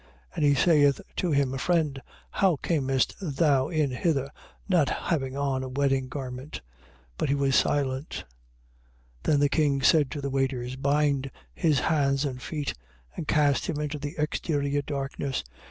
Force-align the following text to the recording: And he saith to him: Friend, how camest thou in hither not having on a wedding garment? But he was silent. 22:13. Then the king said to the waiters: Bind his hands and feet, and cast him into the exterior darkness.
And 0.35 0.43
he 0.43 0.55
saith 0.55 0.99
to 1.17 1.29
him: 1.31 1.55
Friend, 1.59 2.01
how 2.31 2.55
camest 2.55 3.13
thou 3.21 3.67
in 3.67 3.91
hither 3.91 4.31
not 4.67 4.89
having 4.89 5.37
on 5.37 5.61
a 5.61 5.69
wedding 5.69 6.07
garment? 6.07 6.61
But 7.19 7.29
he 7.29 7.35
was 7.35 7.55
silent. 7.55 8.25
22:13. 9.23 9.23
Then 9.25 9.39
the 9.39 9.49
king 9.49 9.83
said 9.83 10.09
to 10.09 10.19
the 10.19 10.31
waiters: 10.31 10.75
Bind 10.75 11.29
his 11.53 11.81
hands 11.81 12.25
and 12.25 12.41
feet, 12.41 12.73
and 13.15 13.27
cast 13.27 13.67
him 13.67 13.79
into 13.79 13.99
the 13.99 14.15
exterior 14.17 14.81
darkness. 14.81 15.43